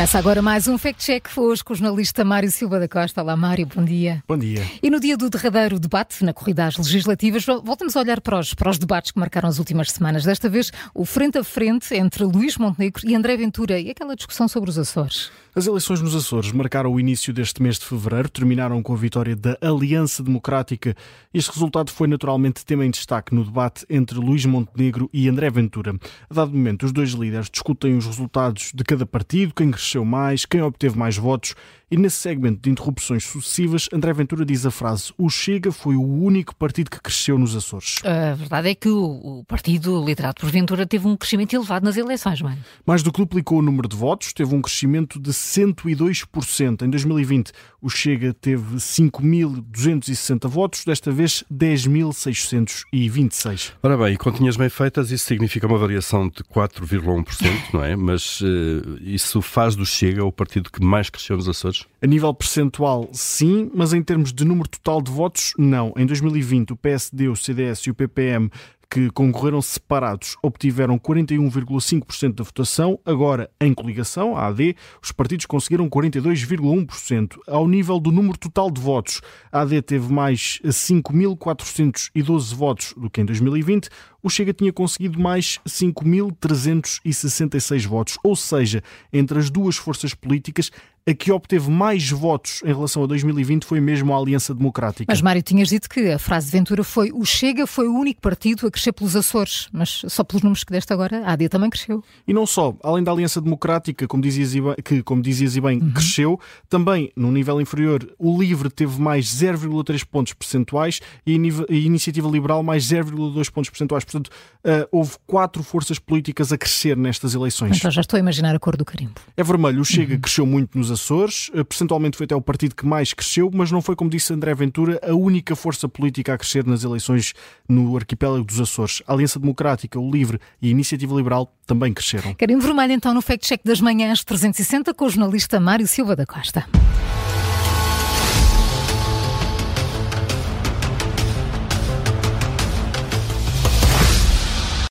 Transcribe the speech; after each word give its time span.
Começa 0.00 0.18
agora 0.18 0.40
mais 0.40 0.66
um 0.66 0.78
Fact 0.78 1.04
Check, 1.04 1.28
hoje 1.36 1.62
com 1.62 1.74
o 1.74 1.76
jornalista 1.76 2.24
Mário 2.24 2.50
Silva 2.50 2.80
da 2.80 2.88
Costa. 2.88 3.20
Olá 3.20 3.36
Mário, 3.36 3.66
bom 3.66 3.84
dia. 3.84 4.24
Bom 4.26 4.38
dia. 4.38 4.64
E 4.82 4.88
no 4.88 4.98
dia 4.98 5.14
do 5.14 5.28
derradeiro 5.28 5.78
debate, 5.78 6.24
na 6.24 6.32
corrida 6.32 6.64
às 6.64 6.78
legislativas, 6.78 7.44
voltamos 7.44 7.94
a 7.94 8.00
olhar 8.00 8.18
para 8.22 8.38
os, 8.38 8.54
para 8.54 8.70
os 8.70 8.78
debates 8.78 9.10
que 9.10 9.18
marcaram 9.18 9.46
as 9.46 9.58
últimas 9.58 9.92
semanas. 9.92 10.24
Desta 10.24 10.48
vez, 10.48 10.72
o 10.94 11.04
frente 11.04 11.36
a 11.36 11.44
frente 11.44 11.94
entre 11.94 12.24
Luís 12.24 12.56
Montenegro 12.56 13.06
e 13.06 13.14
André 13.14 13.36
Ventura 13.36 13.78
e 13.78 13.90
aquela 13.90 14.16
discussão 14.16 14.48
sobre 14.48 14.70
os 14.70 14.78
Açores. 14.78 15.30
As 15.54 15.66
eleições 15.66 16.00
nos 16.00 16.14
Açores 16.14 16.50
marcaram 16.50 16.94
o 16.94 16.98
início 16.98 17.30
deste 17.34 17.62
mês 17.62 17.78
de 17.78 17.84
fevereiro, 17.84 18.30
terminaram 18.30 18.82
com 18.82 18.94
a 18.94 18.96
vitória 18.96 19.36
da 19.36 19.58
Aliança 19.60 20.22
Democrática. 20.22 20.96
Este 21.34 21.50
resultado 21.52 21.90
foi 21.90 22.08
naturalmente 22.08 22.64
tema 22.64 22.86
em 22.86 22.90
destaque 22.90 23.34
no 23.34 23.44
debate 23.44 23.84
entre 23.90 24.18
Luís 24.18 24.46
Montenegro 24.46 25.10
e 25.12 25.28
André 25.28 25.50
Ventura. 25.50 25.94
A 26.30 26.34
dado 26.34 26.52
momento, 26.52 26.86
os 26.86 26.92
dois 26.92 27.10
líderes 27.10 27.50
discutem 27.50 27.98
os 27.98 28.06
resultados 28.06 28.72
de 28.74 28.82
cada 28.82 29.04
partido, 29.04 29.52
quem 29.52 29.70
cresceu 29.70 29.89
mais, 29.98 30.44
quem 30.44 30.62
obteve 30.62 30.98
mais 30.98 31.16
votos 31.16 31.54
e 31.90 31.96
nesse 31.96 32.18
segmento 32.18 32.60
de 32.62 32.70
interrupções 32.70 33.24
sucessivas, 33.24 33.88
André 33.92 34.12
Ventura 34.12 34.44
diz 34.44 34.64
a 34.64 34.70
frase: 34.70 35.12
O 35.18 35.28
Chega 35.28 35.72
foi 35.72 35.96
o 35.96 36.02
único 36.02 36.54
partido 36.54 36.88
que 36.88 37.00
cresceu 37.00 37.36
nos 37.36 37.56
Açores. 37.56 37.96
A 38.04 38.34
verdade 38.34 38.68
é 38.68 38.76
que 38.76 38.88
o, 38.88 39.40
o 39.40 39.44
partido 39.44 40.04
liderado 40.04 40.40
por 40.40 40.48
Ventura 40.50 40.86
teve 40.86 41.08
um 41.08 41.16
crescimento 41.16 41.54
elevado 41.54 41.84
nas 41.84 41.96
eleições, 41.96 42.40
mano. 42.40 42.58
Mais 42.86 43.02
do 43.02 43.10
que 43.12 43.18
duplicou 43.18 43.58
o 43.58 43.62
número 43.62 43.88
de 43.88 43.96
votos, 43.96 44.32
teve 44.32 44.54
um 44.54 44.62
crescimento 44.62 45.18
de 45.18 45.32
102%. 45.32 46.82
Em 46.82 46.90
2020, 46.90 47.50
o 47.82 47.88
Chega 47.88 48.32
teve 48.34 48.76
5.260 48.76 50.48
votos, 50.48 50.84
desta 50.84 51.10
vez 51.10 51.42
10.626. 51.52 53.72
Ora 53.82 53.96
bem, 53.96 54.14
continhas 54.16 54.56
bem 54.56 54.68
feitas, 54.68 55.10
isso 55.10 55.26
significa 55.26 55.66
uma 55.66 55.78
variação 55.78 56.28
de 56.28 56.44
4,1%, 56.44 57.72
não 57.72 57.82
é? 57.82 57.96
Mas 57.96 58.40
uh, 58.42 58.96
isso 59.00 59.42
faz 59.42 59.74
do 59.74 59.84
Chega 59.84 60.24
o 60.24 60.30
partido 60.30 60.70
que 60.70 60.80
mais 60.84 61.10
cresceu 61.10 61.36
nos 61.36 61.48
Açores? 61.48 61.79
A 62.02 62.06
nível 62.06 62.32
percentual, 62.32 63.08
sim, 63.12 63.70
mas 63.74 63.92
em 63.92 64.02
termos 64.02 64.32
de 64.32 64.44
número 64.44 64.68
total 64.68 65.02
de 65.02 65.10
votos, 65.10 65.52
não. 65.58 65.92
Em 65.96 66.06
2020, 66.06 66.72
o 66.72 66.76
PSD, 66.76 67.28
o 67.28 67.36
CDS 67.36 67.80
e 67.80 67.90
o 67.90 67.94
PPM 67.94 68.50
que 68.90 69.08
concorreram 69.10 69.62
separados 69.62 70.36
obtiveram 70.42 70.98
41,5% 70.98 72.34
da 72.34 72.42
votação. 72.42 72.98
Agora, 73.06 73.48
em 73.60 73.72
coligação, 73.72 74.36
a 74.36 74.48
AD, 74.48 74.74
os 75.00 75.12
partidos 75.12 75.46
conseguiram 75.46 75.88
42,1%. 75.88 77.38
Ao 77.46 77.68
nível 77.68 78.00
do 78.00 78.10
número 78.10 78.36
total 78.36 78.68
de 78.68 78.80
votos, 78.80 79.20
a 79.52 79.60
AD 79.60 79.80
teve 79.82 80.12
mais 80.12 80.58
5.412 80.64 82.52
votos 82.52 82.92
do 82.96 83.08
que 83.08 83.20
em 83.20 83.24
2020. 83.24 83.88
O 84.22 84.28
Chega 84.28 84.52
tinha 84.52 84.72
conseguido 84.72 85.20
mais 85.20 85.60
5.366 85.66 87.86
votos, 87.86 88.18
ou 88.24 88.34
seja, 88.34 88.82
entre 89.12 89.38
as 89.38 89.50
duas 89.50 89.76
forças 89.76 90.14
políticas, 90.14 90.72
a 91.10 91.14
que 91.14 91.32
obteve 91.32 91.68
mais 91.70 92.08
votos 92.10 92.62
em 92.64 92.68
relação 92.68 93.02
a 93.02 93.06
2020 93.06 93.64
foi 93.64 93.80
mesmo 93.80 94.14
a 94.14 94.18
Aliança 94.18 94.54
Democrática. 94.54 95.06
Mas, 95.08 95.20
Mário, 95.20 95.42
tinhas 95.42 95.68
dito 95.68 95.88
que 95.88 96.12
a 96.12 96.18
frase 96.18 96.46
de 96.46 96.52
Ventura 96.52 96.84
foi 96.84 97.10
o 97.12 97.24
Chega 97.24 97.66
foi 97.66 97.88
o 97.88 97.94
único 97.94 98.20
partido 98.20 98.66
a 98.66 98.70
crescer 98.70 98.92
pelos 98.92 99.16
Açores, 99.16 99.68
mas 99.72 100.02
só 100.08 100.22
pelos 100.22 100.42
números 100.42 100.64
que 100.64 100.72
deste 100.72 100.92
agora, 100.92 101.22
a 101.24 101.32
AD 101.32 101.48
também 101.48 101.68
cresceu. 101.68 102.02
E 102.26 102.32
não 102.32 102.46
só, 102.46 102.74
além 102.82 103.02
da 103.02 103.10
Aliança 103.10 103.40
Democrática, 103.40 104.06
como 104.06 104.22
dizias 104.22 104.54
e 104.54 104.60
bem, 104.60 104.74
que, 104.84 105.02
como 105.02 105.20
dizias 105.20 105.56
e 105.56 105.60
bem, 105.60 105.80
uhum. 105.80 105.90
cresceu, 105.92 106.40
também, 106.68 107.10
no 107.16 107.32
nível 107.32 107.60
inferior, 107.60 108.08
o 108.18 108.40
LIVRE 108.40 108.70
teve 108.70 109.00
mais 109.00 109.26
0,3 109.26 110.04
pontos 110.04 110.32
percentuais 110.32 111.00
e 111.26 111.34
a 111.34 111.74
Iniciativa 111.74 112.28
Liberal 112.28 112.62
mais 112.62 112.84
0,2 112.84 113.50
pontos 113.50 113.70
percentuais. 113.70 114.04
Portanto, 114.04 114.28
uh, 114.28 114.86
houve 114.92 115.16
quatro 115.26 115.62
forças 115.62 115.98
políticas 115.98 116.52
a 116.52 116.58
crescer 116.58 116.96
nestas 116.96 117.34
eleições. 117.34 117.76
Então 117.76 117.90
já 117.90 118.00
estou 118.00 118.16
a 118.16 118.20
imaginar 118.20 118.54
a 118.54 118.58
cor 118.58 118.76
do 118.76 118.84
carimbo. 118.84 119.14
É 119.36 119.42
vermelho, 119.42 119.80
o 119.80 119.84
Chega 119.84 120.14
uhum. 120.14 120.20
cresceu 120.20 120.46
muito 120.46 120.76
nos 120.76 120.90
Açores, 120.90 120.99
uh, 121.10 121.64
percentualmente 121.64 122.16
foi 122.16 122.24
até 122.24 122.34
o 122.34 122.40
partido 122.40 122.74
que 122.74 122.84
mais 122.84 123.14
cresceu, 123.14 123.50
mas 123.52 123.70
não 123.70 123.80
foi, 123.80 123.94
como 123.94 124.10
disse 124.10 124.32
André 124.32 124.54
Ventura, 124.54 125.00
a 125.02 125.14
única 125.14 125.54
força 125.54 125.88
política 125.88 126.34
a 126.34 126.38
crescer 126.38 126.66
nas 126.66 126.84
eleições 126.84 127.32
no 127.68 127.96
arquipélago 127.96 128.44
dos 128.44 128.60
Açores. 128.60 129.02
A 129.06 129.12
Aliança 129.12 129.38
Democrática, 129.38 129.98
o 129.98 130.10
LIVRE 130.10 130.40
e 130.60 130.68
a 130.68 130.70
Iniciativa 130.70 131.14
Liberal 131.14 131.52
também 131.66 131.92
cresceram. 131.92 132.34
Carimbo 132.34 132.62
vermelho 132.62 132.92
então 132.92 133.14
no 133.14 133.22
Fact 133.22 133.46
Check 133.46 133.60
das 133.64 133.80
Manhãs 133.80 134.24
360 134.24 134.92
com 134.92 135.04
o 135.04 135.08
jornalista 135.08 135.60
Mário 135.60 135.86
Silva 135.86 136.16
da 136.16 136.26
Costa. 136.26 136.66